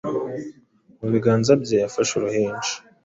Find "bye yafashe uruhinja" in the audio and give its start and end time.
1.61-2.71